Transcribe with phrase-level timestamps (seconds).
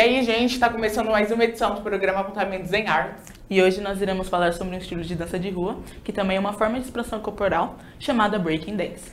[0.00, 3.24] aí, gente, está começando mais uma edição do programa Apontamentos em Artes.
[3.50, 6.40] E hoje nós iremos falar sobre um estilo de dança de rua, que também é
[6.40, 9.12] uma forma de expressão corporal, chamada breaking dance.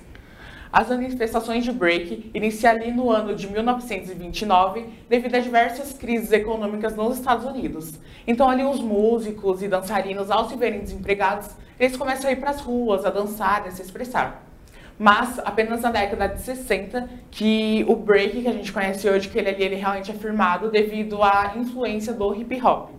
[0.72, 6.96] As manifestações de break iniciam ali no ano de 1929 devido a diversas crises econômicas
[6.96, 7.96] nos Estados Unidos.
[8.26, 12.52] Então ali os músicos e dançarinos, ao se verem desempregados, eles começam a ir para
[12.52, 14.49] as ruas, a dançar, a se expressar.
[15.00, 19.40] Mas apenas na década de 60 que o break que a gente conhece hoje, que
[19.40, 22.90] ele ali ele realmente é firmado devido à influência do hip hop.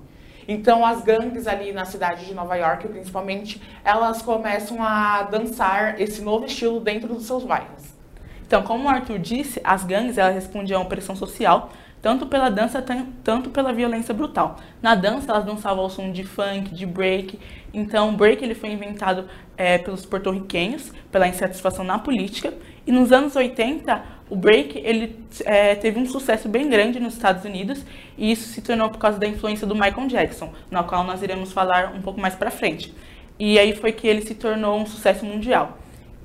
[0.48, 6.22] Então as gangues ali na cidade de Nova York, principalmente, elas começam a dançar esse
[6.22, 8.00] novo estilo dentro dos seus bairros.
[8.46, 11.70] Então, como o Arthur disse, as gangues elas respondiam uma pressão social
[12.02, 12.82] tanto pela dança,
[13.22, 14.58] tanto pela violência brutal.
[14.80, 17.38] Na dança, elas dançavam ao som de funk, de break.
[17.72, 22.54] Então, o break ele foi inventado é, pelos porto-riquenhos, pela insatisfação na política.
[22.86, 27.44] E nos anos 80, o break ele é, teve um sucesso bem grande nos Estados
[27.44, 27.84] Unidos
[28.16, 31.52] e isso se tornou por causa da influência do Michael Jackson, na qual nós iremos
[31.52, 32.94] falar um pouco mais para frente.
[33.38, 35.78] E aí foi que ele se tornou um sucesso mundial.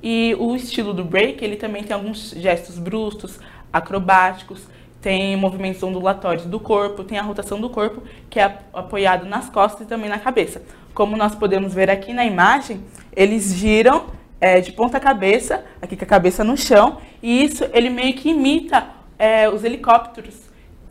[0.03, 3.39] E o estilo do break, ele também tem alguns gestos bruscos,
[3.73, 4.67] acrobáticos,
[5.05, 9.85] tem movimentos ondulatórios do corpo, tem a rotação do corpo, que é apoiado nas costas
[9.85, 10.63] e também na cabeça.
[10.95, 12.83] Como nós podemos ver aqui na imagem,
[13.15, 14.07] eles giram
[14.41, 18.29] é, de ponta cabeça, aqui com a cabeça no chão, e isso ele meio que
[18.29, 18.87] imita
[19.19, 20.33] é, os helicópteros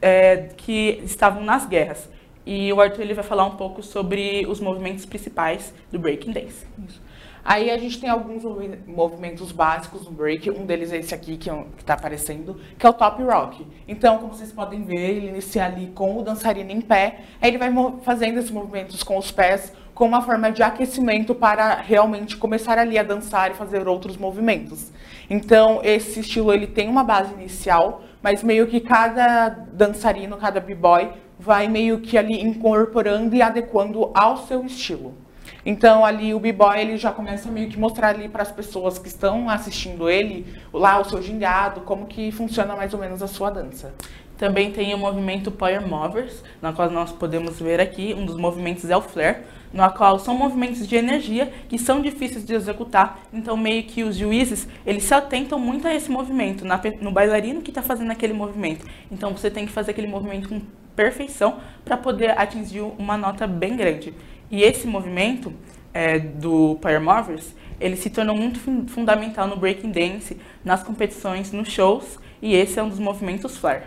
[0.01, 2.09] é, que estavam nas guerras.
[2.47, 6.65] E o Arthur ele vai falar um pouco sobre os movimentos principais do breaking dance.
[6.87, 7.03] Isso.
[7.45, 8.43] Aí a gente tem alguns
[8.87, 12.89] movimentos básicos no break, um deles é esse aqui que é está aparecendo, que é
[12.89, 13.67] o top rock.
[13.87, 17.59] Então, como vocês podem ver, ele inicia ali com o dançarino em pé, aí ele
[17.59, 17.71] vai
[18.01, 22.99] fazendo esses movimentos com os pés, como uma forma de aquecimento para realmente começar ali
[22.99, 24.91] a dançar e fazer outros movimentos.
[25.29, 31.13] Então, esse estilo ele tem uma base inicial, mas meio que cada dançarino, cada b-boy
[31.39, 35.24] vai meio que ali incorporando e adequando ao seu estilo.
[35.65, 39.09] Então ali o b-boy ele já começa meio que mostrar ali para as pessoas que
[39.09, 43.51] estão assistindo ele lá o seu gingado, como que funciona mais ou menos a sua
[43.51, 43.95] dança.
[44.37, 48.91] Também tem o movimento Power Movers, na qual nós podemos ver aqui, um dos movimentos
[48.91, 49.39] é o flare,
[49.73, 54.17] na qual são movimentos de energia que são difíceis de executar, então meio que os
[54.17, 58.33] juízes, eles se atentam muito a esse movimento, na, no bailarino que está fazendo aquele
[58.33, 58.85] movimento.
[59.11, 60.61] Então você tem que fazer aquele movimento com
[60.95, 64.15] perfeição para poder atingir uma nota bem grande.
[64.51, 65.53] E esse movimento
[65.93, 71.71] é, do Power Movers, ele se tornou muito fundamental no breaking dance, nas competições, nos
[71.71, 73.85] shows, e esse é um dos movimentos flare.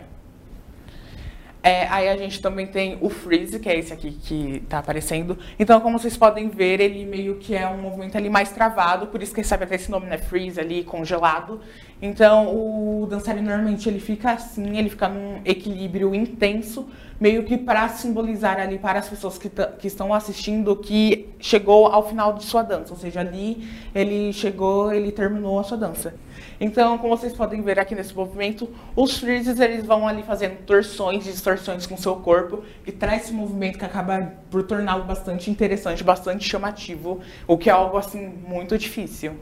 [1.68, 5.38] É, aí a gente também tem o freeze, que é esse aqui que está aparecendo.
[5.60, 9.22] Então, como vocês podem ver, ele meio que é um movimento ali mais travado, por
[9.22, 10.18] isso que recebe até esse nome, né?
[10.18, 11.60] Freeze ali, congelado.
[12.02, 16.88] Então, o dançarino normalmente ele fica assim, ele fica num equilíbrio intenso,
[17.20, 22.08] meio que para simbolizar ali para as pessoas que, que estão assistindo que chegou ao
[22.08, 26.14] final de sua dança, ou seja, ali ele chegou, ele terminou a sua dança.
[26.60, 31.28] Então, como vocês podem ver aqui nesse movimento, os freezes eles vão ali fazendo torções
[31.28, 36.04] e distorções com seu corpo, que traz esse movimento que acaba por torná-lo bastante interessante,
[36.04, 39.36] bastante chamativo, o que é algo assim muito difícil.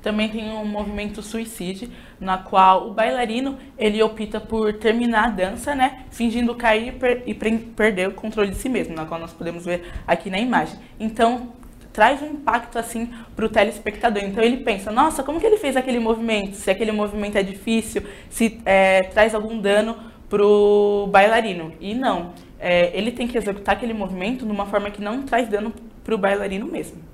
[0.00, 1.88] Também tem um movimento suicídio,
[2.18, 8.08] na qual o bailarino ele opta por terminar a dança, né, fingindo cair e perder
[8.08, 10.76] o controle de si mesmo, na qual nós podemos ver aqui na imagem.
[10.98, 11.52] Então
[11.92, 14.22] traz um impacto assim para o telespectador.
[14.24, 16.56] Então ele pensa, nossa, como que ele fez aquele movimento?
[16.56, 19.96] Se aquele movimento é difícil, se é, traz algum dano
[20.28, 21.72] para o bailarino.
[21.80, 25.48] E não, é, ele tem que executar aquele movimento de uma forma que não traz
[25.48, 27.11] dano para o bailarino mesmo.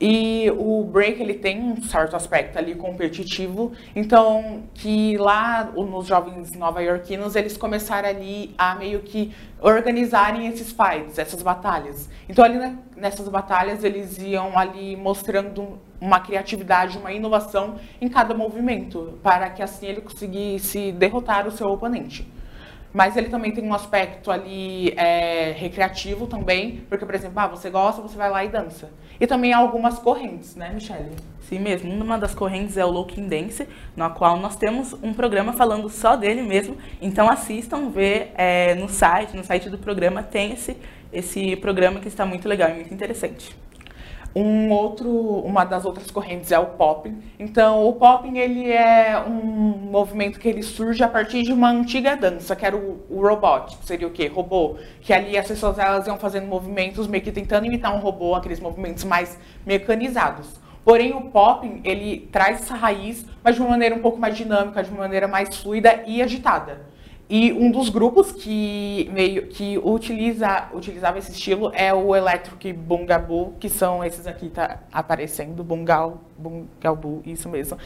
[0.00, 6.52] E o break ele tem um certo aspecto ali competitivo, então que lá nos jovens
[6.52, 12.08] nova-iorquinos eles começaram ali a meio que organizarem esses fights, essas batalhas.
[12.26, 18.32] Então ali né, nessas batalhas eles iam ali mostrando uma criatividade, uma inovação em cada
[18.32, 22.26] movimento, para que assim ele conseguisse derrotar o seu oponente.
[22.92, 27.70] Mas ele também tem um aspecto ali é, recreativo também, porque, por exemplo, ah, você
[27.70, 28.90] gosta, você vai lá e dança.
[29.20, 31.10] E também há algumas correntes, né, Michelle?
[31.40, 31.92] Sim mesmo.
[31.92, 33.66] Uma das correntes é o Looking Dance,
[33.96, 36.76] na qual nós temos um programa falando só dele mesmo.
[37.02, 40.76] Então assistam, vê é, no site, no site do programa tem esse,
[41.12, 43.54] esse programa que está muito legal e muito interessante.
[44.34, 47.20] Um outro, uma das outras correntes é o popping.
[47.38, 52.16] Então, o popping ele é um movimento que ele surge a partir de uma antiga
[52.16, 54.28] dança, que era o, o robot, que seria o quê?
[54.28, 54.76] Robô.
[55.00, 58.60] Que ali as pessoas elas iam fazendo movimentos meio que tentando imitar um robô, aqueles
[58.60, 59.36] movimentos mais
[59.66, 60.60] mecanizados.
[60.84, 64.82] Porém, o popping, ele traz essa raiz, mas de uma maneira um pouco mais dinâmica,
[64.82, 66.89] de uma maneira mais fluida e agitada.
[67.30, 73.54] E um dos grupos que meio que utiliza, utilizava esse estilo é o Electric Bungabu,
[73.60, 77.78] que são esses aqui tá aparecendo, Bungal, Bungalbu, isso mesmo.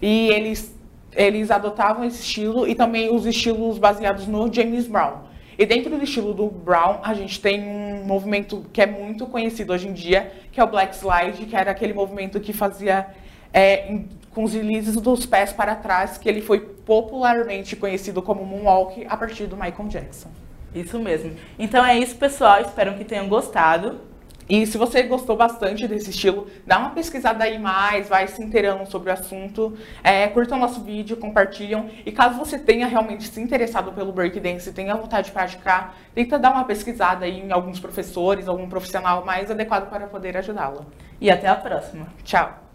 [0.00, 0.80] E eles
[1.14, 5.24] eles adotavam esse estilo e também os estilos baseados no James Brown.
[5.58, 9.72] E dentro do estilo do Brown, a gente tem um movimento que é muito conhecido
[9.72, 13.08] hoje em dia, que é o Black Slide, que era aquele movimento que fazia
[13.52, 14.00] é,
[14.30, 19.16] com os releases dos pés para trás, que ele foi popularmente conhecido como Moonwalk a
[19.16, 20.30] partir do Michael Jackson.
[20.74, 21.32] Isso mesmo.
[21.58, 22.60] Então é isso, pessoal.
[22.62, 24.00] Espero que tenham gostado.
[24.48, 28.84] E se você gostou bastante desse estilo, dá uma pesquisada aí mais, vai se inteirando
[28.90, 31.88] sobre o assunto, é, curtam nosso vídeo, compartilham.
[32.04, 36.38] E caso você tenha realmente se interessado pelo breakdance e tenha vontade de praticar, tenta
[36.38, 40.86] dar uma pesquisada aí em alguns professores, algum profissional mais adequado para poder ajudá-lo.
[41.20, 42.08] E até a próxima.
[42.24, 42.71] Tchau!